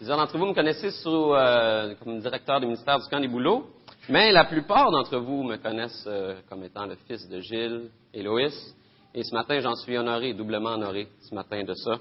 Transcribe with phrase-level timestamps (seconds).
[0.00, 3.66] Plusieurs d'entre vous me connaissez sous, euh, comme directeur du ministère du camp des boulots,
[4.08, 8.22] mais la plupart d'entre vous me connaissent euh, comme étant le fils de Gilles et
[8.22, 8.74] Loïs.
[9.14, 11.98] Et ce matin, j'en suis honoré, doublement honoré ce matin de ça.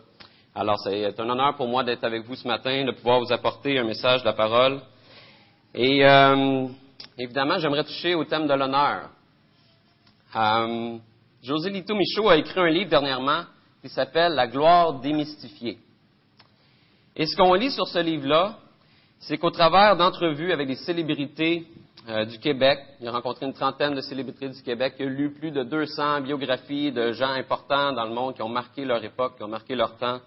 [0.55, 3.77] Alors, c'est un honneur pour moi d'être avec vous ce matin, de pouvoir vous apporter
[3.77, 4.79] un message de la parole.
[5.75, 6.67] Et euh,
[7.17, 9.09] évidemment, j'aimerais toucher au thème de l'honneur.
[10.37, 10.97] Euh,
[11.43, 13.41] José Lito Michaud a écrit un livre dernièrement
[13.81, 15.79] qui s'appelle La gloire démystifiée.
[17.19, 18.55] Et ce qu'on lit sur ce livre-là,
[19.19, 21.67] c'est qu'au travers d'entrevues avec des célébrités
[22.07, 25.33] euh, du Québec, il a rencontré une trentaine de célébrités du Québec, il a lu
[25.33, 29.35] plus de 200 biographies de gens importants dans le monde qui ont marqué leur époque,
[29.35, 30.21] qui ont marqué leur temps.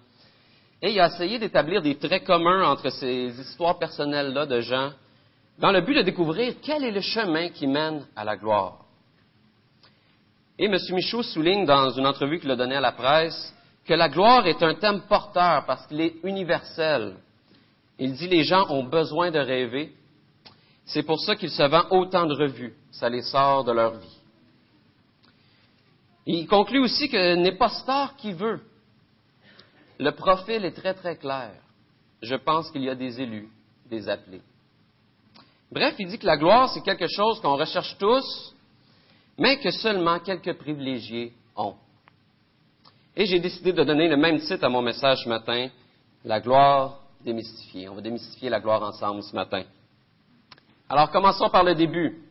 [0.82, 4.90] Et il a essayé d'établir des traits communs entre ces histoires personnelles-là de gens,
[5.58, 8.84] dans le but de découvrir quel est le chemin qui mène à la gloire.
[10.58, 10.76] Et M.
[10.90, 13.54] Michaud souligne dans une entrevue qu'il a donnée à la presse
[13.92, 17.14] que la gloire est un thème porteur parce qu'il est universel.
[17.98, 19.92] Il dit les gens ont besoin de rêver.
[20.86, 22.74] C'est pour ça qu'il se vend autant de revues.
[22.90, 24.18] Ça les sort de leur vie.
[26.24, 28.62] Il conclut aussi que n'est pas star qui veut.
[29.98, 31.52] Le profil est très très clair.
[32.22, 33.50] Je pense qu'il y a des élus,
[33.90, 34.40] des appelés.
[35.70, 38.54] Bref, il dit que la gloire, c'est quelque chose qu'on recherche tous,
[39.36, 41.74] mais que seulement quelques privilégiés ont.
[43.16, 45.68] Et j'ai décidé de donner le même titre à mon message ce matin,
[46.24, 47.88] La gloire démystifiée.
[47.88, 49.64] On va démystifier la gloire ensemble ce matin.
[50.88, 52.22] Alors commençons par le début.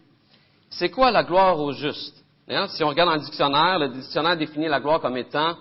[0.70, 2.24] C'est quoi la gloire au juste?
[2.50, 5.56] Hein, si on regarde dans le dictionnaire, le dictionnaire définit la gloire comme étant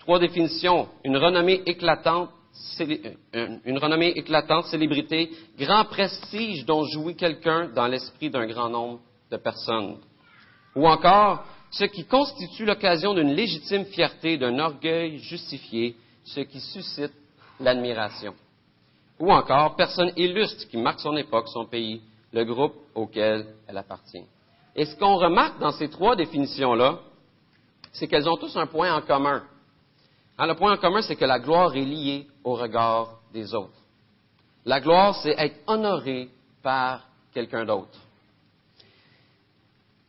[0.00, 0.88] trois définitions.
[1.04, 2.30] Une renommée éclatante,
[2.80, 9.00] euh, une renommée éclatante, célébrité, grand prestige dont jouit quelqu'un dans l'esprit d'un grand nombre
[9.30, 9.96] de personnes.
[10.76, 17.12] Ou encore, ce qui constitue l'occasion d'une légitime fierté, d'un orgueil justifié, ce qui suscite
[17.60, 18.34] l'admiration.
[19.18, 24.24] Ou encore, personne illustre qui marque son époque, son pays, le groupe auquel elle appartient.
[24.74, 27.00] Et ce qu'on remarque dans ces trois définitions-là,
[27.92, 29.42] c'est qu'elles ont tous un point en commun.
[30.36, 33.72] Hein, le point en commun, c'est que la gloire est liée au regard des autres.
[34.66, 36.28] La gloire, c'est être honoré
[36.62, 37.98] par quelqu'un d'autre.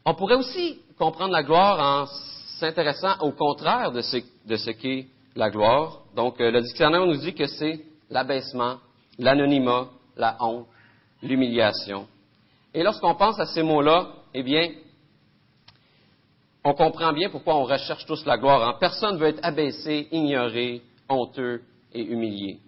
[0.04, 2.06] On pourrait aussi comprendre la gloire en
[2.60, 6.00] s'intéressant au contraire de ce, qu'est la gloire.
[6.16, 8.78] Donc, euh, le dictionnaire nous dit que c'est l'abaissement,
[9.20, 10.68] l'anonymat, la honte,
[11.22, 12.08] l'humiliation.
[12.74, 14.72] Et lorsqu'on pense à ces mots-là, eh bien,
[16.64, 18.78] on comprend bien pourquoi on recherche tous la gloire.
[18.80, 21.62] Personne ne veut être abaissé, ignoré, honteux
[21.94, 22.60] et humilié.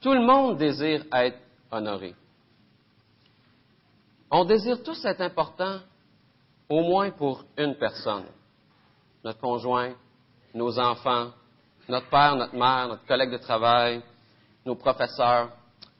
[0.00, 1.38] Tout le monde désire être
[1.70, 2.14] honoré.
[4.30, 5.78] On désire tous être important
[6.68, 8.24] au moins pour une personne,
[9.22, 9.92] notre conjoint,
[10.54, 11.30] nos enfants,
[11.88, 14.02] notre père, notre mère, notre collègue de travail,
[14.64, 15.50] nos professeurs.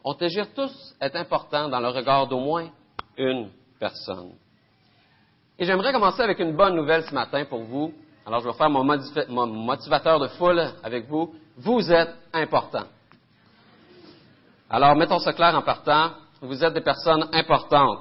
[0.05, 2.69] On désire tous être importants dans le regard d'au moins
[3.17, 4.33] une personne.
[5.59, 7.93] Et j'aimerais commencer avec une bonne nouvelle ce matin pour vous.
[8.27, 8.85] Alors, je vais faire mon,
[9.29, 11.35] mon motivateur de foule avec vous.
[11.57, 12.85] Vous êtes important.
[14.69, 16.11] Alors, mettons ça clair en partant.
[16.41, 18.01] Vous êtes des personnes importantes.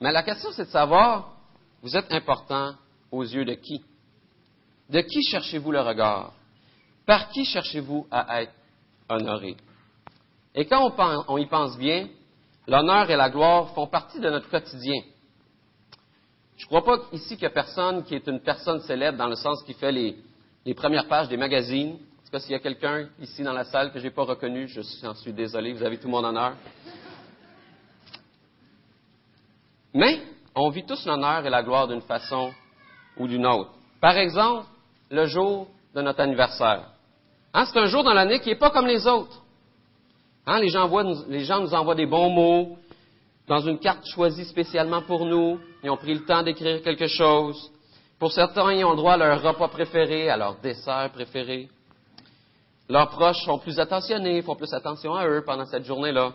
[0.00, 1.31] Mais la question, c'est de savoir,
[1.82, 2.74] vous êtes important
[3.10, 3.82] aux yeux de qui?
[4.88, 6.32] De qui cherchez-vous le regard?
[7.04, 8.52] Par qui cherchez-vous à être
[9.08, 9.56] honoré?
[10.54, 10.94] Et quand
[11.28, 12.08] on, y pense bien,
[12.68, 15.02] l'honneur et la gloire font partie de notre quotidien.
[16.56, 19.26] Je ne crois pas ici qu'il y a personne qui est une personne célèbre dans
[19.26, 21.94] le sens qui fait les, premières pages des magazines.
[21.94, 24.22] En tout cas, s'il y a quelqu'un ici dans la salle que je n'ai pas
[24.22, 26.54] reconnu, je suis désolé, vous avez tout mon honneur.
[29.94, 30.22] Mais
[30.54, 32.52] on vit tous l'honneur et la gloire d'une façon
[33.16, 33.70] ou d'une autre.
[34.00, 34.66] Par exemple,
[35.10, 36.88] le jour de notre anniversaire.
[37.54, 39.42] Hein, c'est un jour dans l'année qui n'est pas comme les autres.
[40.46, 40.68] Hein, les,
[41.44, 42.76] gens nous envoient des bons mots
[43.46, 45.60] dans une carte choisie spécialement pour nous.
[45.84, 47.70] Ils ont pris le temps d'écrire quelque chose.
[48.18, 51.68] Pour certains, ils ont droit à leur repas préféré, à leur dessert préféré.
[52.88, 56.32] Leurs proches sont plus attentionnés, font plus attention à eux pendant cette journée-là.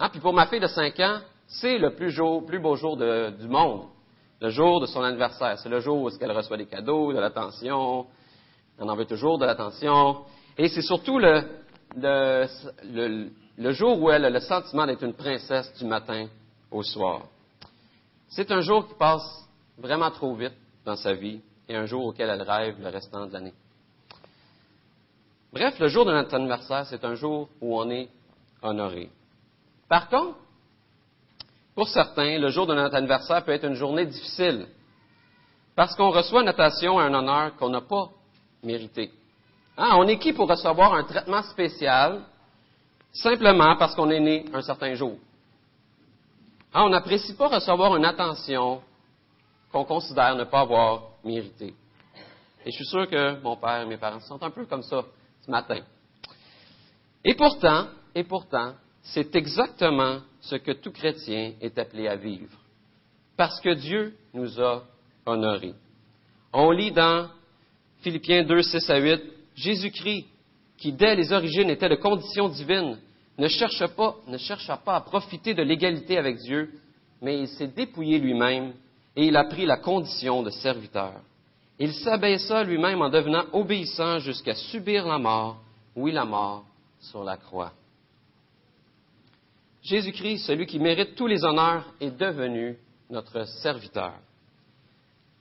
[0.00, 1.20] Hein, puis pour ma fille de 5 ans,
[1.60, 3.86] c'est le plus, beau jour du monde,
[4.40, 5.58] le jour de son anniversaire.
[5.58, 8.06] C'est le jour où elle reçoit des cadeaux, de l'attention.
[8.78, 10.24] On en veut toujours de l'attention.
[10.58, 12.48] Et c'est surtout le,
[13.56, 16.26] jour où elle a le sentiment d'être une princesse du matin
[16.70, 17.22] au soir.
[18.28, 19.48] C'est un jour qui passe
[19.78, 20.54] vraiment trop vite
[20.84, 23.54] dans sa vie et un jour auquel elle rêve le restant de l'année.
[25.52, 28.08] Bref, le jour de notre anniversaire, c'est un jour où on est
[28.60, 29.08] honoré.
[29.88, 30.36] Par contre,
[31.74, 34.66] pour certains, le jour de notre anniversaire peut être une journée difficile
[35.74, 38.10] parce qu'on reçoit une notation à un honneur qu'on n'a pas
[38.62, 39.10] mérité.
[39.76, 42.22] Hein, on est qui pour recevoir un traitement spécial
[43.12, 45.16] simplement parce qu'on est né un certain jour?
[46.72, 48.80] Hein, on n'apprécie pas recevoir une attention
[49.72, 51.74] qu'on considère ne pas avoir mérité.
[52.64, 55.02] Et je suis sûr que mon père et mes parents sont un peu comme ça
[55.44, 55.80] ce matin.
[57.24, 62.58] Et pourtant, et pourtant, c'est exactement ce que tout chrétien est appelé à vivre.
[63.36, 64.82] Parce que Dieu nous a
[65.26, 65.74] honorés.
[66.52, 67.28] On lit dans
[68.00, 69.22] Philippiens 2, 6 à 8,
[69.56, 70.26] Jésus-Christ,
[70.78, 72.98] qui dès les origines était de condition divine,
[73.36, 76.70] ne cherche pas, ne chercha pas à profiter de l'égalité avec Dieu,
[77.20, 78.72] mais il s'est dépouillé lui-même
[79.16, 81.14] et il a pris la condition de serviteur.
[81.78, 85.58] Il s'abaissa lui-même en devenant obéissant jusqu'à subir la mort,
[85.96, 86.64] oui la mort,
[87.00, 87.72] sur la croix.
[89.84, 92.78] Jésus-Christ, celui qui mérite tous les honneurs, est devenu
[93.10, 94.14] notre serviteur.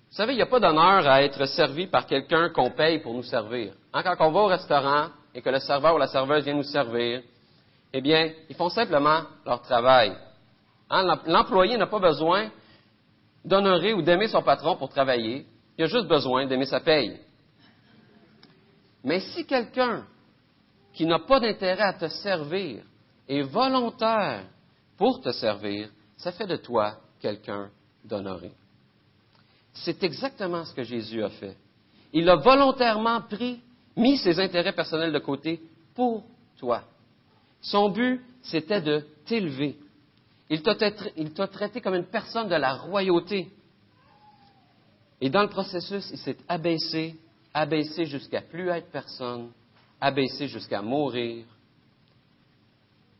[0.10, 3.14] Vous savez, il n'y a pas d'honneur à être servi par quelqu'un qu'on paye pour
[3.14, 3.74] nous servir.
[3.94, 6.64] Hein, quand on va au restaurant et que le serveur ou la serveuse vient nous
[6.64, 7.24] servir,
[7.94, 10.14] eh bien, ils font simplement leur travail.
[10.90, 12.52] Hein, l'employé n'a pas besoin
[13.46, 15.46] d'honorer ou d'aimer son patron pour travailler.
[15.78, 17.18] Il a juste besoin d'aimer sa paye.
[19.06, 20.06] Mais si quelqu'un
[20.94, 22.84] qui n'a pas d'intérêt à te servir
[23.28, 24.46] est volontaire
[24.98, 27.70] pour te servir, ça fait de toi quelqu'un
[28.04, 28.52] d'honoré.
[29.74, 31.58] C'est exactement ce que Jésus a fait.
[32.12, 33.60] Il a volontairement pris,
[33.96, 35.62] mis ses intérêts personnels de côté
[35.96, 36.24] pour
[36.58, 36.84] toi.
[37.62, 39.78] Son but, c'était de t'élever.
[40.50, 43.50] Il t'a traité comme une personne de la royauté.
[45.20, 47.16] Et dans le processus, il s'est abaissé,
[47.54, 49.52] abaissé jusqu'à plus être personne,
[50.00, 51.46] abaissé jusqu'à mourir.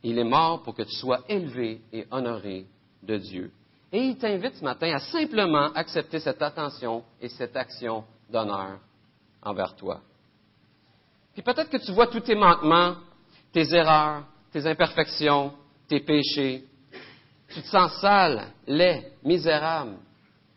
[0.04, 2.66] Il est mort pour que tu sois élevé et honoré
[3.02, 3.50] de Dieu.
[3.90, 8.78] Et il t'invite ce matin à simplement accepter cette attention et cette action d'honneur
[9.42, 10.00] envers toi.
[11.32, 12.96] Puis peut-être que tu vois tous tes manquements,
[13.50, 15.54] tes erreurs, tes imperfections,
[15.88, 16.64] tes péchés.
[17.48, 19.96] Tu te sens sale, laid, misérable,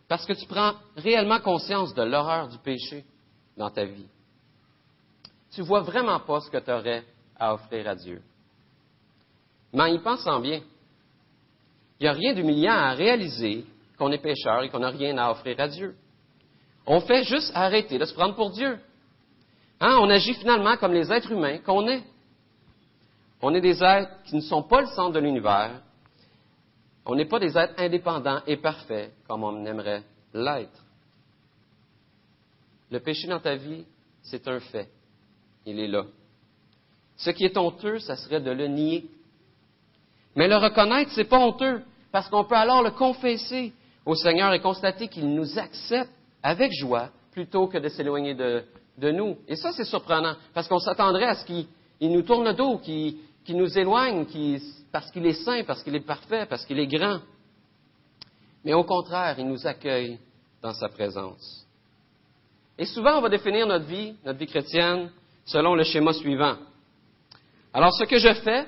[0.08, 3.04] parce que tu prends réellement conscience de l'horreur du péché
[3.56, 4.08] dans ta vie.
[5.52, 7.04] Tu vois vraiment pas ce que tu aurais
[7.38, 8.20] à offrir à Dieu.
[9.72, 10.60] Mais en y pensant bien,
[12.00, 13.64] il n'y a rien d'humiliant à réaliser
[13.98, 15.96] qu'on est pécheur et qu'on n'a rien à offrir à Dieu.
[16.86, 18.78] On fait juste arrêter de se prendre pour Dieu.
[19.80, 19.98] Hein?
[20.00, 22.02] On agit finalement comme les êtres humains qu'on est.
[23.42, 25.82] On est des êtres qui ne sont pas le centre de l'univers.
[27.04, 30.84] On n'est pas des êtres indépendants et parfaits comme on aimerait l'être.
[32.90, 33.84] Le péché dans ta vie,
[34.22, 34.90] c'est un fait.
[35.66, 36.04] Il est là.
[37.16, 39.10] Ce qui est honteux, ça serait de le nier
[40.38, 41.82] mais le reconnaître, c'est pas honteux,
[42.12, 43.72] parce qu'on peut alors le confesser
[44.06, 46.12] au Seigneur et constater qu'il nous accepte
[46.44, 48.62] avec joie plutôt que de s'éloigner de,
[49.10, 49.36] nous.
[49.48, 51.66] Et ça, c'est surprenant, parce qu'on s'attendrait à ce qu'il
[52.00, 53.16] nous tourne le dos, qu'il
[53.48, 54.26] nous éloigne,
[54.92, 57.18] parce qu'il est saint, parce qu'il est parfait, parce qu'il est grand.
[58.64, 60.20] Mais au contraire, il nous accueille
[60.62, 61.66] dans sa présence.
[62.78, 65.10] Et souvent, on va définir notre vie, notre vie chrétienne,
[65.44, 66.58] selon le schéma suivant.
[67.74, 68.66] Alors, ce que je fais,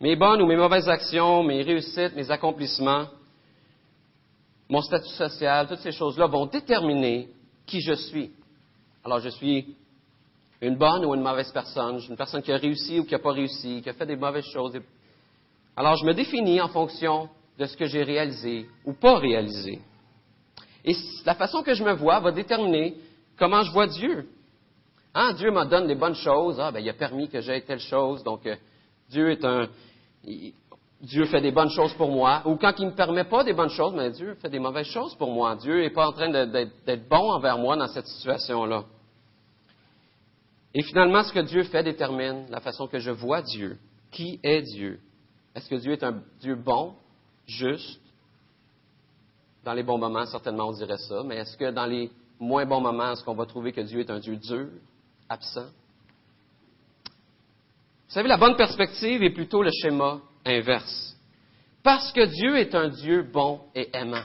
[0.00, 3.06] mes bonnes ou mes mauvaises actions, mes réussites, mes accomplissements,
[4.68, 7.28] mon statut social, toutes ces choses-là vont déterminer
[7.66, 8.32] qui je suis.
[9.04, 9.76] Alors, je suis
[10.60, 13.32] une bonne ou une mauvaise personne, une personne qui a réussi ou qui n'a pas
[13.32, 14.78] réussi, qui a fait des mauvaises choses.
[15.76, 17.28] Alors, je me définis en fonction
[17.58, 19.80] de ce que j'ai réalisé ou pas réalisé.
[20.84, 20.94] Et
[21.24, 22.96] la façon que je me vois va déterminer
[23.38, 24.28] comment je vois Dieu.
[25.14, 26.58] Hein, Dieu me donne des bonnes choses.
[26.60, 28.56] Ah, ben, il a permis que j'aie telle chose, donc euh,
[29.10, 29.68] Dieu est un,
[31.00, 32.42] Dieu fait des bonnes choses pour moi.
[32.46, 34.86] Ou quand il ne me permet pas des bonnes choses, mais Dieu fait des mauvaises
[34.86, 35.56] choses pour moi.
[35.56, 38.84] Dieu n'est pas en train d'être bon envers moi dans cette situation-là.
[40.74, 43.78] Et finalement, ce que Dieu fait détermine la façon que je vois Dieu.
[44.10, 45.00] Qui est Dieu?
[45.54, 46.94] Est-ce que Dieu est un Dieu bon,
[47.46, 48.00] juste?
[49.64, 51.22] Dans les bons moments, certainement, on dirait ça.
[51.24, 54.10] Mais est-ce que dans les moins bons moments, est-ce qu'on va trouver que Dieu est
[54.10, 54.68] un Dieu dur,
[55.28, 55.66] absent?
[58.06, 61.16] Vous savez, la bonne perspective est plutôt le schéma inverse.
[61.82, 64.24] Parce que Dieu est un Dieu bon et aimant.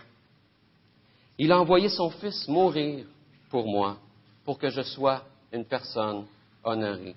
[1.38, 3.06] Il a envoyé son Fils mourir
[3.50, 3.98] pour moi,
[4.46, 6.26] pour que je sois une personne
[6.64, 7.16] honorée,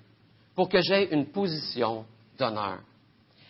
[0.55, 2.05] pour que j'aie une position
[2.37, 2.79] d'honneur.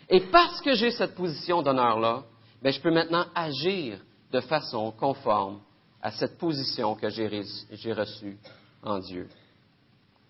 [0.08, 2.22] Et parce que j'ai cette position d'honneur-là,
[2.62, 3.98] ben, je peux maintenant agir
[4.30, 5.60] de façon conforme
[6.02, 8.38] à cette position que j'ai reçue
[8.82, 9.28] en Dieu.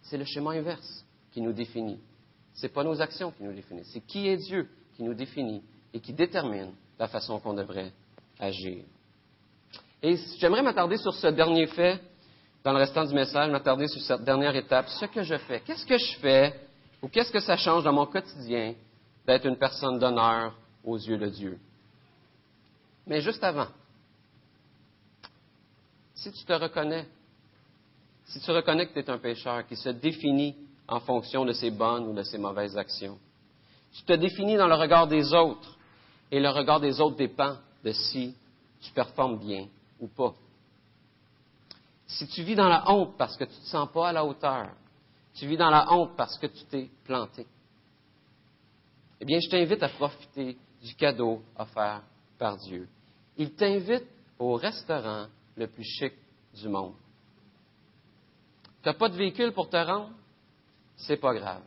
[0.03, 1.99] C'est le schéma inverse qui nous définit.
[2.57, 5.63] Ce n'est pas nos actions qui nous définissent, c'est qui est Dieu qui nous définit
[5.93, 7.93] et qui détermine la façon qu'on devrait
[8.41, 8.83] agir.
[10.03, 12.01] Et j'aimerais m'attarder sur ce dernier fait
[12.65, 15.61] dans le restant du message, m'attarder sur cette dernière étape, ce que je fais.
[15.61, 16.55] Qu'est-ce que je fais
[17.03, 18.75] Ou qu'est-ce que ça change dans mon quotidien
[19.27, 21.59] d'être une personne d'honneur aux yeux de Dieu?
[23.07, 23.69] Mais juste avant,
[26.15, 27.07] si tu te reconnais,
[28.25, 30.57] si tu reconnais que tu es un pécheur qui se définit
[30.89, 33.19] en fonction de ses bonnes ou de ses mauvaises actions,
[33.93, 35.77] tu te définis dans le regard des autres
[36.31, 38.35] et le regard des autres dépend de si
[38.81, 39.67] tu performes bien
[40.01, 40.35] ou pas.
[42.07, 44.25] Si tu vis dans la honte parce que tu ne te sens pas à la
[44.25, 44.69] hauteur,
[45.35, 47.47] tu vis dans la honte parce que tu t'es planté,
[49.21, 52.03] eh bien, je t'invite à profiter du cadeau offert
[52.39, 52.89] par Dieu.
[53.37, 54.07] Il t'invite
[54.39, 55.27] au restaurant
[55.57, 56.13] le plus chic
[56.55, 56.95] du monde.
[58.83, 60.11] Tu n'as pas de véhicule pour te rendre?
[60.97, 61.63] C'est pas grave.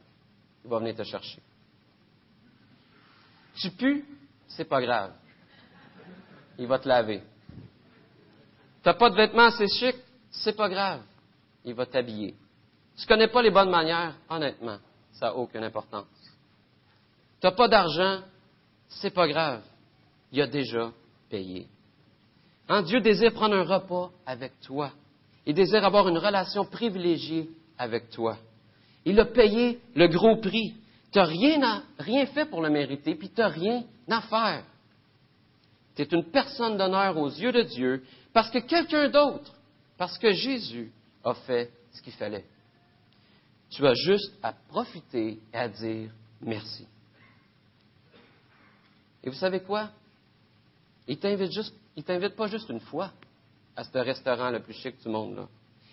[0.64, 1.42] Il va venir te chercher.
[3.56, 4.04] Tu pues?
[4.48, 5.14] C'est pas grave.
[6.58, 7.22] Il va te laver.
[8.82, 9.96] Tu n'as pas de vêtements assez chic?
[10.32, 11.02] C'est pas grave.
[11.64, 12.36] Il va t'habiller.
[12.98, 14.16] Tu connais pas les bonnes manières?
[14.30, 14.78] Honnêtement,
[15.14, 16.08] ça n'a aucune importance.
[17.40, 18.22] Tu n'as pas d'argent?
[18.88, 19.62] C'est pas grave.
[20.32, 20.92] Il a déjà
[21.30, 21.68] payé.
[22.86, 24.92] Dieu désire prendre un repas avec toi.
[25.46, 28.38] Il désire avoir une relation privilégiée avec toi.
[29.06, 30.76] Il a payé le gros prix.
[31.12, 34.64] Tu n'as rien, fait pour le mériter, puis tu n'as rien à faire.
[35.96, 39.54] Tu es une personne d'honneur aux yeux de Dieu parce que quelqu'un d'autre,
[39.98, 40.92] parce que Jésus
[41.24, 42.46] a fait ce qu'il fallait.
[43.70, 46.88] Tu as juste à profiter et à dire merci.
[49.24, 49.90] Et vous savez quoi?
[51.08, 53.12] Il t'invite juste il t'invite pas juste une fois
[53.76, 55.48] à ce restaurant le plus chic du monde.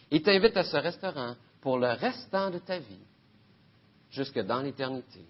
[0.09, 1.35] Il t'invite à ce restaurant
[1.67, 3.01] pour le restant de ta vie,
[4.13, 5.25] jusque dans l'éternité.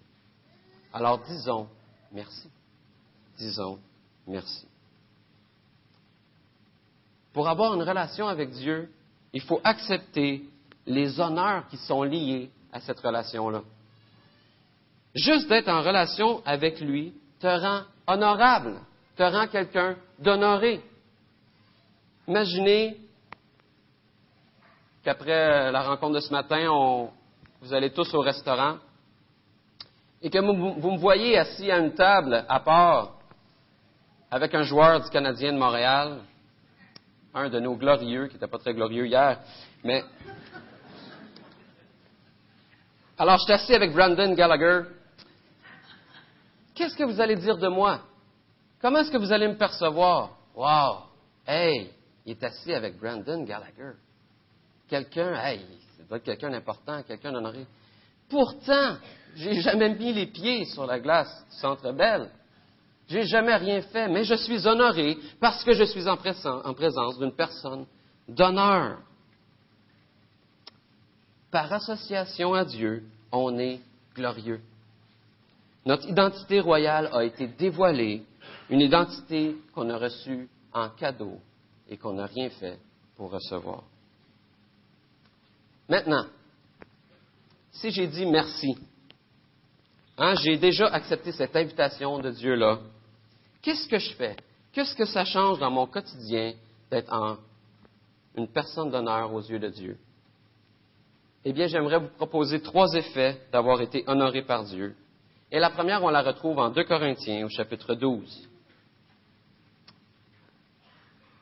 [0.93, 1.67] Alors disons
[2.11, 2.47] merci.
[3.39, 3.79] Disons
[4.27, 4.67] merci.
[7.33, 8.87] Pour avoir une relation avec Dieu,
[9.33, 10.47] il faut accepter
[10.85, 13.63] les honneurs qui sont liés à cette relation-là.
[15.15, 18.79] Juste d'être en relation avec lui te rend honorable
[19.15, 20.83] te rend quelqu'un d'honoré.
[22.27, 22.95] Imaginez
[25.07, 27.09] qu'après la rencontre de ce matin,
[27.61, 28.75] vous allez tous au restaurant
[30.21, 33.13] et que vous, vous, me voyez assis à une table à part
[34.29, 36.19] avec un joueur du Canadien de Montréal,
[37.33, 39.39] un de nos glorieux, qui n'était pas très glorieux hier,
[39.81, 40.03] mais...
[43.17, 44.89] Alors, je suis assis avec Brandon Gallagher.
[46.75, 48.01] Qu'est-ce que vous allez dire de moi?
[48.81, 50.31] Comment est-ce que vous allez me percevoir?
[50.53, 51.03] Wow!
[51.47, 51.91] Hey!
[52.25, 53.93] Il est assis avec Brandon Gallagher.
[54.87, 55.61] Quelqu'un, hey,
[55.97, 57.65] c'est doit être quelqu'un d'important, quelqu'un d'honoré.
[58.29, 58.97] Pourtant,
[59.35, 62.29] j'ai jamais mis les pieds sur la glace du Centre Belle.
[63.07, 67.35] J'ai jamais rien fait, mais je suis honoré parce que je suis en présence d'une
[67.35, 67.85] personne
[68.27, 68.99] d'honneur.
[71.51, 73.79] Par association à Dieu, on est
[74.13, 74.61] glorieux.
[75.85, 78.23] Notre identité royale a été dévoilée
[78.69, 81.39] une identité qu'on a reçue en cadeau
[81.87, 82.77] et qu'on n'a rien fait
[83.15, 83.83] pour recevoir.
[85.89, 86.25] Maintenant,
[87.71, 88.77] si j'ai dit merci,
[90.17, 92.79] hein, j'ai déjà accepté cette invitation de Dieu-là,
[93.61, 94.35] qu'est-ce que je fais?
[94.73, 96.53] Qu'est-ce que ça change dans mon quotidien
[96.91, 97.39] d'être
[98.35, 99.97] une personne d'honneur aux yeux de Dieu?
[101.45, 104.95] Eh bien, j'aimerais vous proposer trois effets d'avoir été honoré par Dieu.
[105.49, 108.49] Et la première, on la retrouve en 2 Corinthiens au chapitre 12.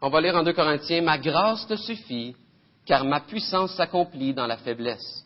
[0.01, 2.35] On va lire en 2 Corinthiens, Ma grâce te suffit,
[2.86, 5.25] car ma puissance s'accomplit dans la faiblesse.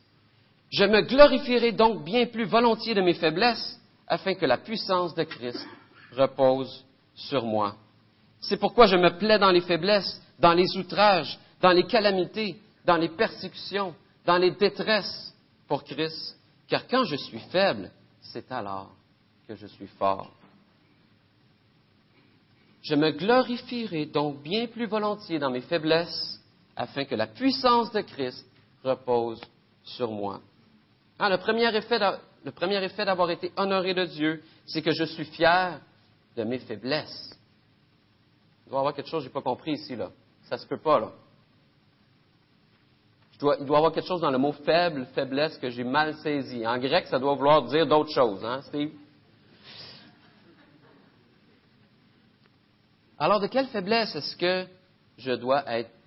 [0.71, 5.23] Je me glorifierai donc bien plus volontiers de mes faiblesses, afin que la puissance de
[5.23, 5.67] Christ
[6.13, 6.85] repose
[7.15, 7.75] sur moi.
[8.39, 12.97] C'est pourquoi je me plais dans les faiblesses, dans les outrages, dans les calamités, dans
[12.97, 13.93] les persécutions,
[14.25, 15.33] dans les détresses
[15.67, 16.37] pour Christ,
[16.67, 18.91] car quand je suis faible, c'est alors
[19.47, 20.31] que je suis fort.
[22.81, 26.38] Je me glorifierai donc bien plus volontiers dans mes faiblesses,
[26.79, 28.47] afin que la puissance de Christ
[28.85, 29.41] repose
[29.83, 30.39] sur moi.
[31.19, 35.81] Ah, le premier effet d'avoir été honoré de Dieu, c'est que je suis fier
[36.37, 37.37] de mes faiblesses.
[38.65, 40.09] Il doit y avoir quelque chose que je n'ai pas compris ici, là.
[40.43, 41.11] Ça se peut pas, là.
[43.33, 46.65] il doit y avoir quelque chose dans le mot faible, faiblesse, que j'ai mal saisi.
[46.65, 48.91] En grec, ça doit vouloir dire d'autres choses, hein, Steve?
[53.17, 54.65] Alors, de quelle faiblesse est-ce que
[55.17, 55.98] je dois être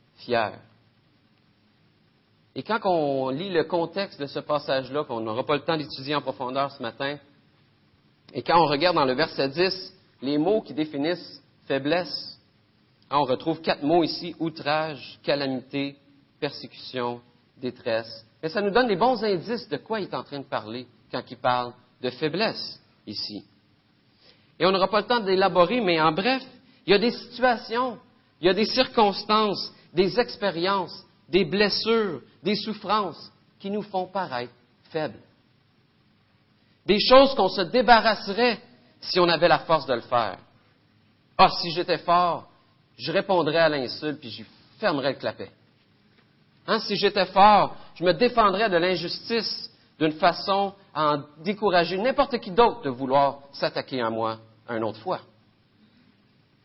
[2.54, 6.14] Et quand on lit le contexte de ce passage-là, qu'on n'aura pas le temps d'étudier
[6.14, 7.18] en profondeur ce matin,
[8.34, 12.38] et quand on regarde dans le verset 10 les mots qui définissent faiblesse,
[13.10, 15.96] hein, on retrouve quatre mots ici, outrage, calamité,
[16.40, 17.20] persécution,
[17.60, 18.24] détresse.
[18.42, 20.86] Mais ça nous donne des bons indices de quoi il est en train de parler
[21.10, 23.44] quand il parle de faiblesse ici.
[24.58, 26.42] Et on n'aura pas le temps d'élaborer, mais en bref,
[26.86, 27.98] il y a des situations,
[28.40, 34.52] il y a des circonstances, des expériences, des blessures, des souffrances qui nous font paraître
[34.90, 35.20] faibles.
[36.84, 38.60] Des choses qu'on se débarrasserait
[39.00, 40.38] si on avait la force de le faire.
[41.38, 42.48] Ah, si j'étais fort,
[42.96, 44.44] je répondrais à l'insulte puis j'y
[44.78, 45.50] fermerais le clapet.
[46.66, 52.38] Hein, si j'étais fort, je me défendrais de l'injustice d'une façon à en décourager n'importe
[52.38, 55.20] qui d'autre de vouloir s'attaquer à moi une autre fois.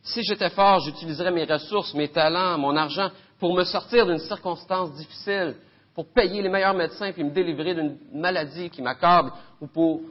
[0.04, 4.94] Si j'étais fort, j'utiliserais mes ressources, mes talents, mon argent pour me sortir d'une circonstance
[4.94, 5.56] difficile,
[5.94, 10.02] pour payer les meilleurs médecins puis me délivrer d'une maladie qui m'accable ou pour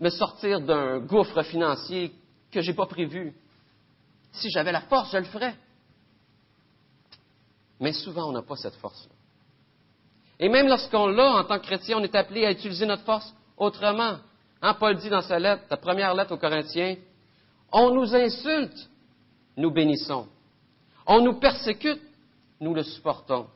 [0.00, 2.12] me sortir d'un gouffre financier
[2.50, 3.34] que je n'ai pas prévu.
[4.32, 5.54] Si j'avais la force, je le ferais.
[7.80, 9.14] Mais souvent, on n'a pas cette force-là.
[10.40, 13.32] Et même lorsqu'on l'a en tant que chrétien, on est appelé à utiliser notre force
[13.56, 14.18] autrement.
[14.62, 16.96] Hein, Paul dit dans sa lettre, sa première lettre aux Corinthiens,
[17.72, 18.88] on nous insulte,
[19.58, 20.26] nous bénissons.
[21.04, 22.00] On nous persécute,
[22.60, 23.48] nous le supportons.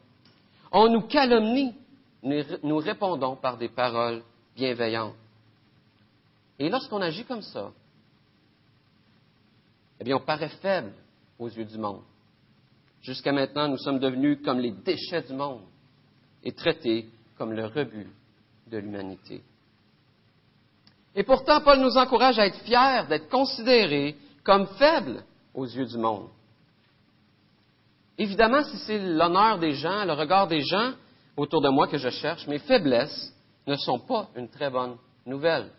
[0.72, 1.74] On nous calomnie,
[2.22, 4.22] nous répondons par des paroles
[4.54, 5.14] bienveillantes.
[6.58, 7.70] Et lorsqu'on agit comme ça,
[10.00, 10.92] eh bien, on paraît faible
[11.38, 12.02] aux yeux du monde.
[13.00, 15.62] Jusqu'à maintenant, nous sommes devenus comme les déchets du monde
[16.42, 18.10] et traités comme le rebut
[18.66, 19.42] de l'humanité.
[21.14, 25.98] Et pourtant, Paul nous encourage à être fiers d'être considérés comme faibles aux yeux du
[25.98, 26.28] monde.
[28.18, 30.92] Évidemment, si c'est l'honneur des gens, le regard des gens
[31.36, 33.34] autour de moi que je cherche, mes faiblesses
[33.66, 35.70] ne sont pas une très bonne nouvelle.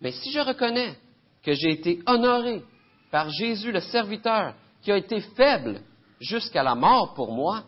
[0.00, 0.96] Mais si je reconnais
[1.42, 2.62] que j'ai été honoré
[3.10, 5.80] par Jésus le serviteur, qui a été faible
[6.20, 7.64] jusqu'à la mort pour moi,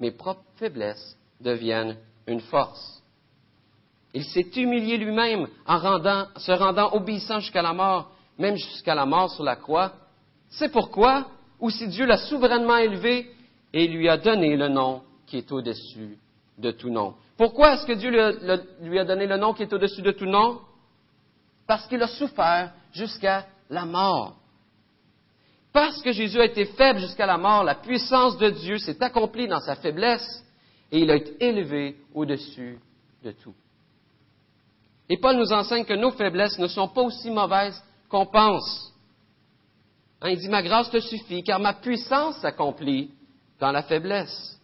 [0.00, 3.02] mes propres faiblesses deviennent une force.
[4.14, 5.78] Il s'est humilié lui-même en
[6.36, 9.92] se rendant obéissant jusqu'à la mort, même jusqu'à la mort sur la croix.
[10.48, 11.26] C'est pourquoi,
[11.60, 13.30] ou si Dieu l'a souverainement élevé
[13.72, 16.18] et lui a donné le nom qui est au-dessus
[16.56, 17.14] de tout nom.
[17.36, 18.10] Pourquoi est-ce que Dieu
[18.80, 20.60] lui a donné le nom qui est au-dessus de tout nom?
[21.66, 24.36] Parce qu'il a souffert jusqu'à la mort.
[25.72, 29.46] Parce que Jésus a été faible jusqu'à la mort, la puissance de Dieu s'est accomplie
[29.46, 30.44] dans sa faiblesse
[30.90, 32.78] et il a été élevé au-dessus
[33.22, 33.54] de tout.
[35.10, 38.92] Et Paul nous enseigne que nos faiblesses ne sont pas aussi mauvaises qu'on pense.
[40.20, 43.10] Hein, il dit, ma grâce te suffit, car ma puissance s'accomplit
[43.60, 44.58] dans la faiblesse.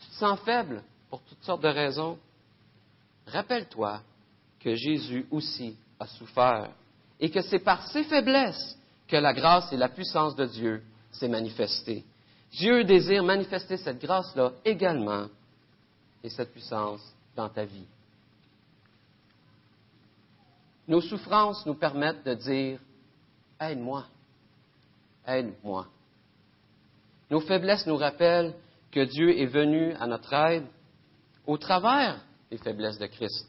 [0.00, 2.18] Tu te sens faible pour toutes sortes de raisons.
[3.26, 4.00] Rappelle-toi
[4.60, 6.70] que Jésus aussi a souffert
[7.20, 11.28] et que c'est par ses faiblesses que la grâce et la puissance de Dieu s'est
[11.28, 12.04] manifestée.
[12.52, 15.26] Dieu désire manifester cette grâce-là également
[16.22, 17.00] et cette puissance
[17.36, 17.86] dans ta vie.
[20.88, 22.80] Nos souffrances nous permettent de dire
[23.60, 24.06] Aide-moi,
[25.26, 25.86] aide-moi.
[27.30, 28.54] Nos faiblesses nous rappellent
[28.90, 30.66] que Dieu est venu à notre aide
[31.46, 33.46] au travers des faiblesses de Christ.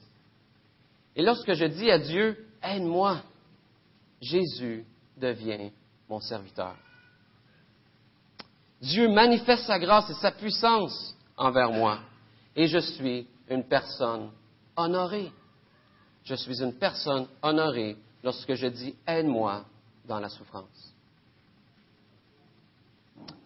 [1.15, 3.21] Et lorsque je dis à Dieu Aide-moi,
[4.21, 5.71] Jésus devient
[6.09, 6.75] mon serviteur.
[8.81, 11.99] Dieu manifeste sa grâce et sa puissance envers moi.
[12.55, 14.31] Et je suis une personne
[14.75, 15.31] honorée.
[16.23, 19.63] Je suis une personne honorée lorsque je dis aide-moi
[20.05, 20.93] dans la souffrance.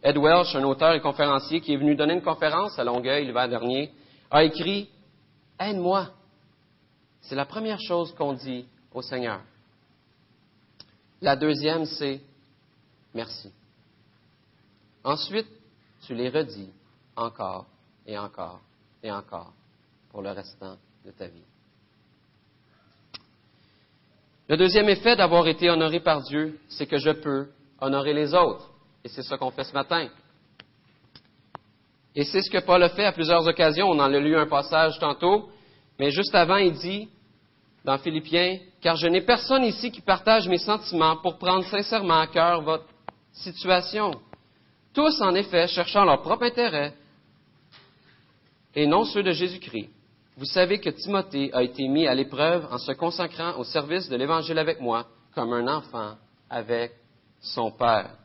[0.01, 3.47] Ed Welsh, un auteur et conférencier qui est venu donner une conférence à Longueuil l'hiver
[3.47, 3.91] dernier,
[4.29, 4.89] a écrit
[5.59, 6.09] Aide-moi.
[7.21, 9.41] C'est la première chose qu'on dit au Seigneur.
[11.21, 12.19] La deuxième, c'est
[13.13, 13.49] merci.
[15.05, 15.47] Ensuite,
[16.05, 16.69] tu les redis
[17.15, 17.65] encore
[18.05, 18.59] et encore
[19.01, 19.53] et encore
[20.09, 21.43] pour le restant de ta vie.
[24.53, 27.47] Le deuxième effet d'avoir été honoré par Dieu, c'est que je peux
[27.81, 28.69] honorer les autres.
[29.03, 30.09] Et c'est ce qu'on fait ce matin.
[32.13, 33.89] Et c'est ce que Paul a fait à plusieurs occasions.
[33.89, 35.49] On en a lu un passage tantôt.
[35.97, 37.09] Mais juste avant, il dit,
[37.83, 42.27] dans Philippiens, car je n'ai personne ici qui partage mes sentiments pour prendre sincèrement à
[42.27, 42.85] cœur votre
[43.31, 44.11] situation.
[44.93, 46.93] Tous, en effet, cherchant leur propre intérêt
[48.75, 49.89] et non ceux de Jésus-Christ.
[50.35, 54.15] Vous savez que Timothée a été mis à l'épreuve en se consacrant au service de
[54.15, 56.15] l'Évangile avec moi, comme un enfant
[56.49, 56.93] avec
[57.39, 58.15] son Père.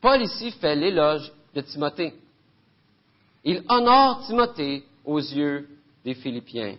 [0.00, 2.14] Paul ici fait l'éloge de Timothée.
[3.44, 5.68] Il honore Timothée aux yeux
[6.02, 6.76] des Philippiens.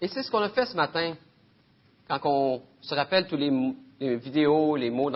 [0.00, 1.14] Et c'est ce qu'on a fait ce matin,
[2.08, 5.10] quand on se rappelle tous les, vidéos, les mots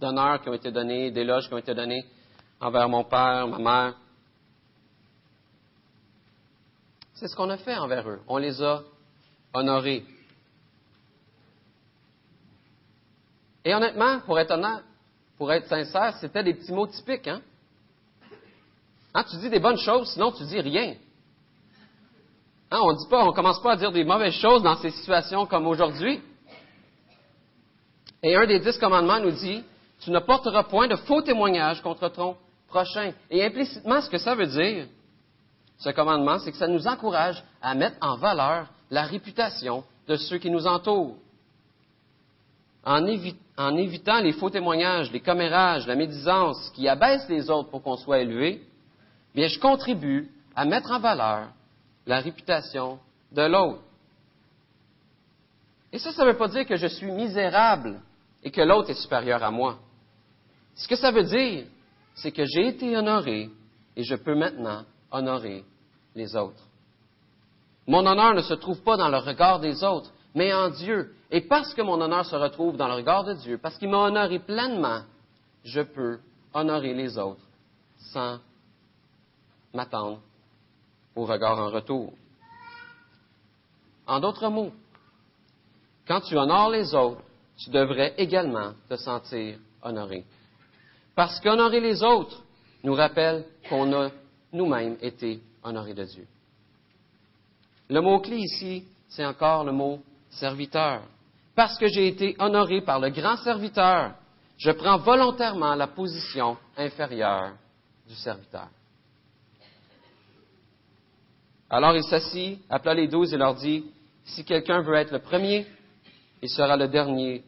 [0.00, 2.04] d'honneur qui ont été donnés, d'éloges qui ont été donnés
[2.60, 3.96] envers mon père, ma mère.
[7.20, 8.20] C'est ce qu'on a fait envers eux.
[8.28, 8.82] On les a
[9.52, 10.06] honorés.
[13.62, 14.82] Et honnêtement, pour être honnête,
[15.36, 17.28] pour être sincère, c'était des petits mots typiques.
[17.28, 17.42] Hein?
[19.12, 19.24] hein?
[19.30, 20.94] tu dis des bonnes choses, sinon tu dis rien.
[22.70, 26.22] Hein, on on commence pas à dire des mauvaises choses dans ces situations comme aujourd'hui.
[28.22, 29.62] Et un des dix commandements nous dit,
[30.00, 33.12] tu ne porteras point de faux témoignages contre ton prochain.
[33.28, 34.86] Et implicitement, ce que ça veut dire,
[35.80, 40.38] ce commandement, c'est que ça nous encourage à mettre en valeur la réputation de ceux
[40.38, 41.16] qui nous entourent.
[42.84, 47.96] En, évitant les faux témoignages, les commérages, la médisance qui abaissent les autres pour qu'on
[47.96, 48.62] soit élevé,
[49.34, 51.48] je contribue à mettre en valeur
[52.06, 52.98] la réputation
[53.32, 53.80] de l'autre.
[55.92, 58.00] Et ça, ça ne veut pas dire que je suis misérable
[58.42, 59.78] et que l'autre est supérieur à moi.
[60.74, 61.64] Ce que ça veut dire,
[62.14, 63.50] c'est que j'ai été honoré
[63.96, 65.64] et je peux maintenant honorer
[66.14, 66.62] les autres.
[67.86, 71.14] Mon honneur ne se trouve pas dans le regard des autres, mais en Dieu.
[71.30, 73.98] Et parce que mon honneur se retrouve dans le regard de Dieu, parce qu'il m'a
[73.98, 75.02] honoré pleinement,
[75.64, 76.18] je peux
[76.52, 77.42] honorer les autres
[78.12, 78.38] sans
[79.72, 80.20] m'attendre
[81.14, 82.12] au regard en retour.
[84.06, 84.72] En d'autres mots,
[86.06, 87.22] quand tu honores les autres,
[87.56, 90.24] tu devrais également te sentir honoré.
[91.14, 92.42] Parce qu'honorer les autres
[92.82, 94.10] nous rappelle qu'on a
[94.52, 96.26] nous-mêmes été honorés de Dieu.
[97.88, 101.02] Le mot-clé ici, c'est encore le mot serviteur.
[101.54, 104.14] Parce que j'ai été honoré par le grand serviteur,
[104.56, 107.52] je prends volontairement la position inférieure
[108.06, 108.68] du serviteur.
[111.68, 113.84] Alors il s'assit, appela les douze et leur dit,
[114.24, 115.66] Si quelqu'un veut être le premier,
[116.42, 117.44] il sera le dernier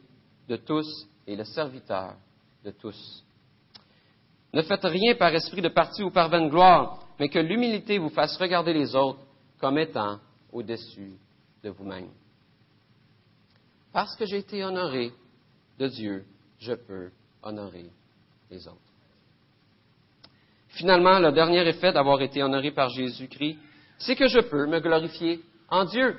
[0.47, 2.15] de tous et le serviteur
[2.63, 3.22] de tous.
[4.53, 8.09] Ne faites rien par esprit de parti ou par vaine gloire, mais que l'humilité vous
[8.09, 9.19] fasse regarder les autres
[9.59, 10.19] comme étant
[10.51, 11.13] au-dessus
[11.63, 12.09] de vous-même.
[13.91, 15.11] Parce que j'ai été honoré
[15.79, 16.25] de Dieu,
[16.59, 17.11] je peux
[17.41, 17.89] honorer
[18.51, 18.77] les autres.
[20.69, 23.57] Finalement, le dernier effet d'avoir été honoré par Jésus-Christ,
[23.97, 26.17] c'est que je peux me glorifier en Dieu.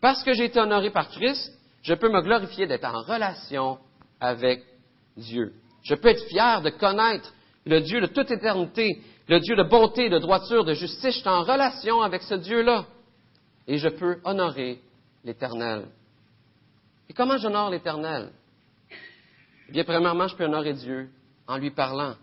[0.00, 3.78] Parce que j'ai été honoré par Christ, je peux me glorifier d'être en relation
[4.20, 4.62] avec
[5.16, 5.54] Dieu.
[5.86, 7.32] Je peux être fier de connaître
[7.64, 11.14] le Dieu de toute éternité, le Dieu de bonté, de droiture, de justice.
[11.14, 12.86] Je suis en relation avec ce Dieu-là.
[13.68, 14.80] Et je peux honorer
[15.24, 15.86] l'Éternel.
[17.08, 18.30] Et comment j'honore l'Éternel?
[19.68, 21.08] Eh bien, premièrement, je peux honorer Dieu
[21.46, 22.14] en lui parlant.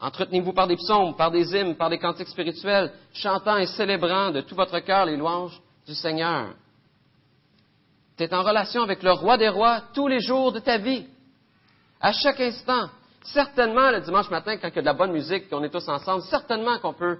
[0.00, 4.40] Entretenez-vous par des psaumes, par des hymnes, par des cantiques spirituels, chantant et célébrant de
[4.40, 6.54] tout votre cœur les louanges du Seigneur.
[8.16, 11.06] Tu es en relation avec le roi des rois tous les jours de ta vie,
[12.00, 12.88] à chaque instant.
[13.24, 15.88] Certainement, le dimanche matin, quand il y a de la bonne musique, qu'on est tous
[15.88, 17.18] ensemble, certainement qu'on peut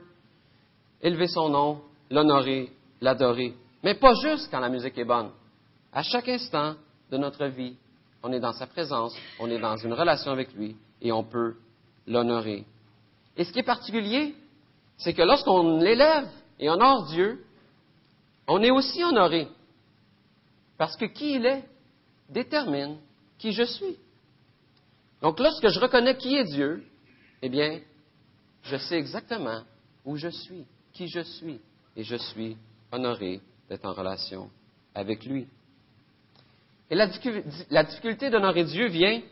[1.00, 3.54] élever son nom, l'honorer, l'adorer.
[3.82, 5.30] Mais pas juste quand la musique est bonne.
[5.92, 6.74] À chaque instant
[7.10, 7.76] de notre vie,
[8.22, 11.56] on est dans sa présence, on est dans une relation avec lui et on peut
[12.06, 12.64] l'honorer.
[13.36, 14.34] Et ce qui est particulier,
[14.96, 17.44] c'est que lorsqu'on l'élève et honore Dieu,
[18.46, 19.48] on est aussi honoré.
[20.78, 21.64] Parce que qui il est
[22.28, 22.98] détermine
[23.38, 23.96] qui je suis.
[25.22, 26.85] Donc lorsque je reconnais qui est Dieu,
[27.40, 27.80] eh bien,
[28.62, 29.62] je sais exactement
[30.04, 31.61] où je suis, qui je suis,
[31.96, 32.56] et je suis
[32.90, 34.50] honoré d'être en relation
[34.94, 35.46] avec lui.
[36.90, 37.06] Et la,
[37.85, 39.22] difficulté d'honorer Dieu vient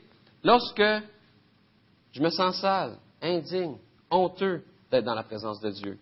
[0.44, 0.82] lorsque
[2.12, 3.76] je me sens sale, indigne,
[4.10, 5.98] honteux d'être dans la présence de Dieu.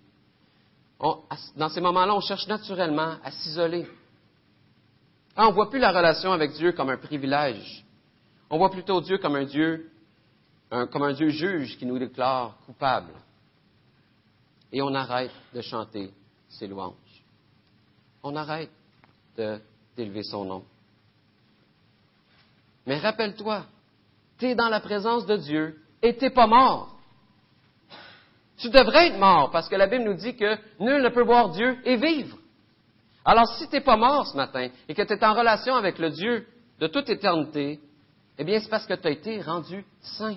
[1.56, 3.86] dans ces moments-là, on cherche naturellement à s'isoler.
[5.34, 7.84] Ah, on ne voit plus la relation avec Dieu comme un privilège.
[8.50, 9.90] On voit plutôt Dieu comme un Dieu,
[10.70, 13.12] comme un Dieu juge qui nous déclare coupables.
[14.72, 16.10] Et on arrête de chanter
[16.48, 16.94] ses louanges.
[18.22, 18.70] On arrête
[19.36, 20.64] d'élever son nom.
[22.86, 23.64] Mais rappelle-toi,
[24.38, 26.96] tu es dans la présence de Dieu et tu n'es pas mort.
[28.58, 31.50] Tu devrais être mort parce que la Bible nous dit que nul ne peut voir
[31.50, 32.36] Dieu et vivre.
[33.24, 35.98] Alors si tu n'es pas mort ce matin et que tu es en relation avec
[35.98, 36.46] le Dieu
[36.80, 37.78] de toute éternité,
[38.38, 40.36] eh bien, c'est parce que tu as été rendu saint.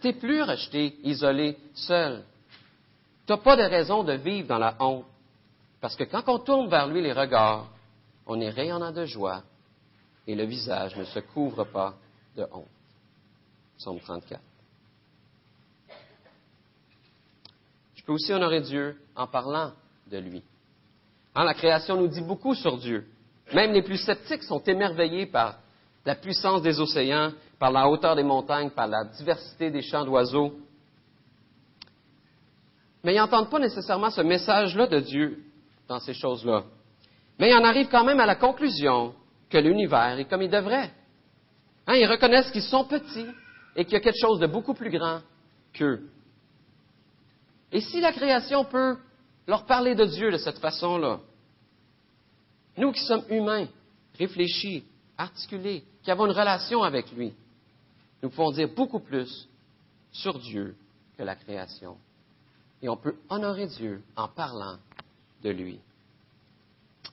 [0.00, 2.24] Tu n'es plus rejeté, isolé, seul.
[3.26, 5.04] Tu n'as pas de raison de vivre dans la honte.
[5.80, 7.68] Parce que quand on tourne vers lui les regards,
[8.26, 9.42] on est rayonnant de joie
[10.28, 11.94] et le visage ne se couvre pas
[12.36, 12.68] de honte.
[13.78, 14.40] Psaume 34.
[17.96, 19.72] Je peux aussi honorer Dieu en parlant
[20.08, 20.42] de lui.
[21.34, 23.08] Hein, la création nous dit beaucoup sur Dieu.
[23.52, 25.58] Même les plus sceptiques sont émerveillés par
[26.04, 30.52] la puissance des océans, par la hauteur des montagnes, par la diversité des champs d'oiseaux.
[33.04, 35.44] Mais ils n'entendent pas nécessairement ce message-là de Dieu
[35.88, 36.64] dans ces choses-là.
[37.38, 39.14] Mais ils en arrivent quand même à la conclusion
[39.48, 40.90] que l'univers est comme il devrait.
[41.86, 43.26] Hein, ils reconnaissent qu'ils sont petits
[43.76, 45.20] et qu'il y a quelque chose de beaucoup plus grand
[45.72, 46.08] qu'eux.
[47.70, 48.96] Et si la création peut
[49.46, 51.20] leur parler de Dieu de cette façon-là,
[52.76, 53.66] nous qui sommes humains,
[54.18, 54.84] réfléchis,
[55.16, 57.32] articulés, qui avons une relation avec lui,
[58.22, 59.48] nous pouvons dire beaucoup plus
[60.10, 60.74] sur Dieu
[61.16, 61.96] que la création.
[62.80, 64.76] Et on peut honorer Dieu en parlant
[65.42, 65.78] de lui.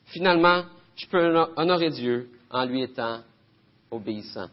[0.05, 0.63] Finalement,
[0.95, 3.21] je peux honorer Dieu en lui étant
[3.91, 4.49] obéissant.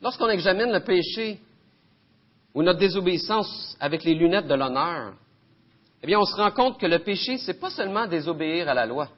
[0.00, 1.38] Lorsqu'on examine le péché
[2.54, 5.14] ou notre désobéissance avec les lunettes de l'honneur,
[6.02, 8.74] eh bien, on se rend compte que le péché, ce n'est pas seulement désobéir à
[8.74, 9.08] la loi.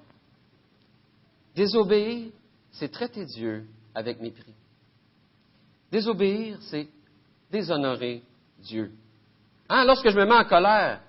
[1.54, 2.30] Désobéir,
[2.74, 4.54] c'est traiter Dieu avec mépris.
[5.90, 6.88] Désobéir, c'est
[7.50, 8.22] déshonorer
[8.58, 8.92] Dieu.
[9.68, 11.00] Hein, lorsque je me mets en colère,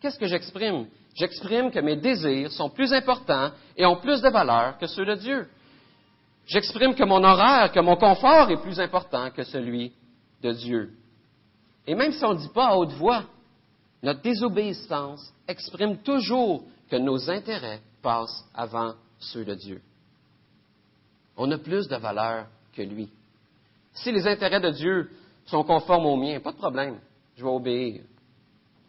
[0.00, 0.86] qu'est-ce que j'exprime?
[1.14, 5.14] J'exprime que mes désirs sont plus importants et ont plus de valeur que ceux de
[5.14, 5.48] Dieu.
[6.46, 9.92] J'exprime que mon horaire, que mon confort est plus important que celui
[10.42, 10.90] de Dieu.
[11.86, 13.24] Et même si on ne dit pas à haute voix,
[14.02, 19.80] notre désobéissance exprime toujours que nos intérêts passent avant ceux de Dieu.
[21.36, 23.10] On a plus de valeur que lui.
[23.92, 25.10] Si les intérêts de Dieu
[25.46, 26.98] sont conformes aux miens, pas de problème,
[27.36, 28.02] je vais obéir.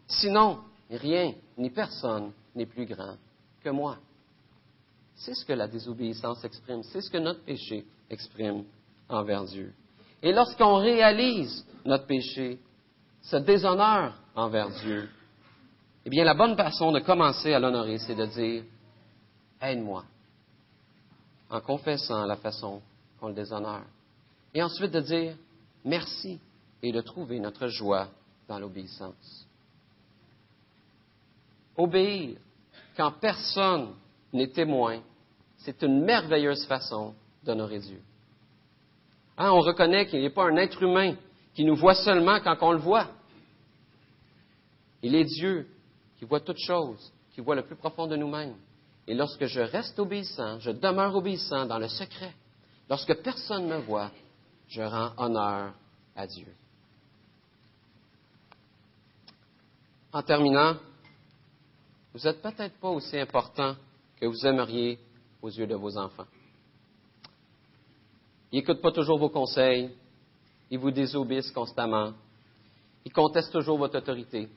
[0.06, 3.16] Sinon, rien ni personne n'est plus grand
[3.62, 3.98] que moi.
[5.14, 8.64] C'est ce que la désobéissance exprime, c'est ce que notre péché exprime
[9.08, 9.72] envers Dieu.
[10.22, 12.58] Et lorsqu'on réalise notre péché,
[13.22, 15.08] ce déshonneur envers Dieu,
[16.04, 18.64] eh bien, la bonne façon de commencer à l'honorer, c'est de dire
[19.60, 20.04] Aide-moi,
[21.50, 22.80] en confessant la façon
[23.18, 23.82] qu'on le déshonore.
[24.52, 25.36] Et ensuite de dire
[25.84, 26.40] Merci
[26.82, 28.08] et de trouver notre joie
[28.48, 29.46] dans l'obéissance.
[31.76, 32.38] Obéir
[32.96, 33.94] quand personne
[34.32, 35.00] n'est témoin,
[35.58, 38.00] c'est une merveilleuse façon d'honorer Dieu.
[39.36, 41.14] Hein, on reconnaît qu'il n'est pas un être humain
[41.54, 43.08] qui nous voit seulement quand on le voit.
[45.02, 45.66] Il est Dieu
[46.18, 48.54] qui voit toutes choses, qui voit le plus profond de nous-mêmes.
[49.06, 52.34] Et lorsque je reste obéissant, je demeure obéissant dans le secret,
[52.88, 54.10] lorsque personne ne me voit,
[54.68, 55.74] je rends honneur
[56.16, 56.52] à Dieu.
[60.12, 60.76] En terminant,
[62.14, 63.74] vous n'êtes peut-être pas aussi important
[64.20, 64.98] que vous aimeriez
[65.42, 66.26] aux yeux de vos enfants.
[68.52, 69.90] Ils n'écoutent pas toujours vos conseils,
[70.70, 72.12] ils vous désobéissent constamment,
[73.04, 74.48] ils contestent toujours votre autorité.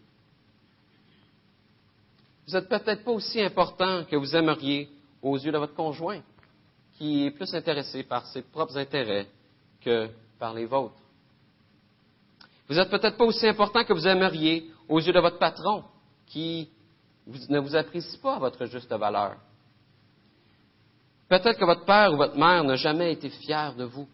[2.47, 4.89] Vous n'êtes peut-être pas aussi important que vous aimeriez
[5.21, 6.21] aux yeux de votre conjoint,
[6.93, 9.27] qui est plus intéressé par ses propres intérêts
[9.81, 10.95] que par les vôtres.
[12.69, 15.83] Vous n'êtes peut-être pas aussi important que vous aimeriez aux yeux de votre patron,
[16.25, 16.69] qui
[17.27, 19.35] ne vous apprécie pas à votre juste valeur.
[21.27, 24.07] Peut-être que votre père ou votre mère n'a jamais été fier de vous.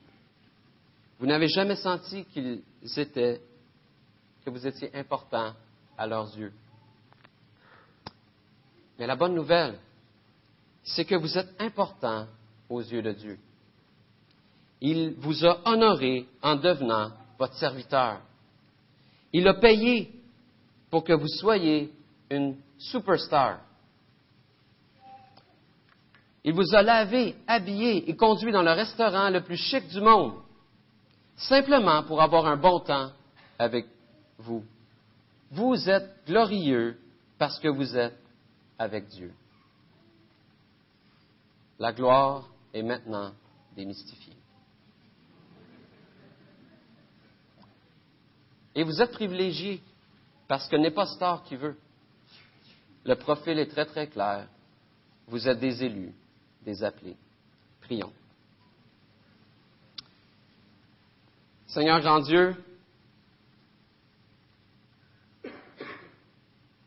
[1.19, 2.63] Vous n'avez jamais senti qu'ils
[2.97, 3.39] étaient,
[4.43, 5.53] que vous étiez important
[5.95, 6.51] à leurs yeux.
[9.05, 9.79] La bonne nouvelle,
[10.83, 12.27] c'est que vous êtes important
[12.69, 13.39] aux yeux de Dieu.
[14.81, 18.19] Il vous a honoré en devenant votre serviteur.
[19.31, 20.11] Il a payé
[20.89, 21.93] pour que vous soyez
[22.29, 23.59] une superstar.
[26.43, 30.33] Il vous a lavé, habillé et conduit dans le restaurant le plus chic du monde,
[31.37, 33.11] simplement pour avoir un bon temps
[33.57, 33.85] avec
[34.37, 34.63] vous.
[35.51, 36.97] Vous êtes glorieux
[37.37, 38.22] parce que vous êtes
[38.77, 39.33] avec Dieu.
[41.79, 43.33] La gloire est maintenant
[43.75, 44.35] démystifiée.
[48.75, 49.81] Et vous êtes privilégié
[50.47, 51.77] parce que n'est pas star qui veut.
[53.05, 54.47] Le profil est très très clair.
[55.27, 56.13] Vous êtes des élus,
[56.63, 57.17] des appelés.
[57.81, 58.13] Prions.
[61.67, 62.55] Seigneur grand Dieu,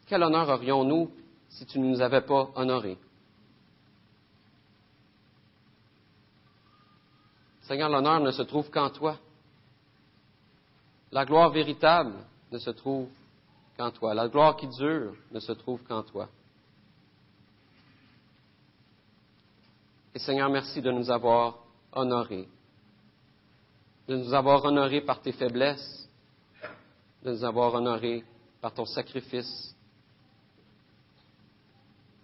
[0.06, 1.10] quel honneur aurions-nous
[1.56, 2.98] si tu ne nous avais pas honorés?
[7.62, 9.18] Seigneur, l'honneur ne se trouve qu'en toi.
[11.10, 12.12] La gloire véritable
[12.52, 13.08] ne se trouve
[13.76, 14.12] qu'en toi.
[14.12, 16.28] La gloire qui dure ne se trouve qu'en toi.
[20.14, 21.58] Et Seigneur, merci de nous avoir
[21.92, 22.48] honorés,
[24.08, 26.08] de nous avoir honorés par tes faiblesses,
[27.22, 28.24] de nous avoir honorés
[28.60, 29.75] par ton sacrifice,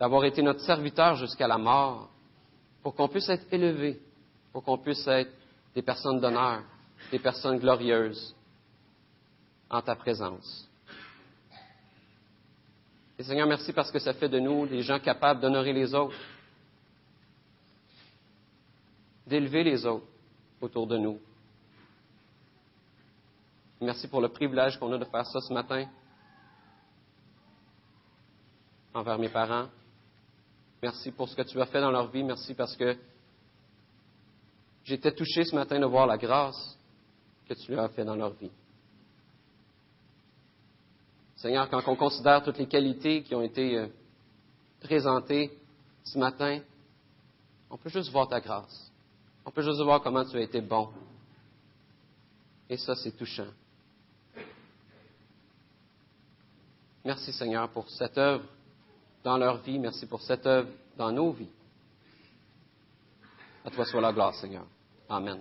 [0.02, 2.10] d'avoir été notre serviteur jusqu'à la mort,
[2.82, 4.02] pour qu'on puisse être élevés,
[4.52, 5.30] pour qu'on puisse être
[5.76, 6.64] des personnes d'honneur,
[7.12, 8.34] des personnes glorieuses
[9.70, 10.68] en ta présence.
[13.16, 16.18] Et Seigneur, merci parce que ça fait de nous des gens capables d'honorer les autres,
[19.24, 20.08] d'élever les autres
[20.60, 21.20] autour de nous.
[23.80, 25.86] Merci pour le privilège qu'on a de faire ça ce matin
[28.94, 29.68] envers mes parents.
[30.82, 32.24] Merci pour ce que tu as fait dans leur vie.
[32.24, 32.96] Merci parce que
[34.82, 36.76] j'étais touché ce matin de voir la grâce
[37.48, 38.50] que tu leur as fait dans leur vie.
[41.36, 43.86] Seigneur, quand on considère toutes les qualités qui ont été euh,
[44.80, 45.56] présentées
[46.02, 46.60] ce matin,
[47.70, 48.90] on peut juste voir ta grâce.
[49.44, 50.88] On peut juste voir comment tu as été bon.
[52.68, 53.48] Et ça, c'est touchant.
[57.04, 58.44] Merci Seigneur pour cette œuvre
[59.24, 59.78] dans leur vie.
[59.78, 61.50] Merci pour cette œuvre dans nos vies.
[63.64, 64.66] À toi soit la gloire, Seigneur.
[65.08, 65.40] Amen.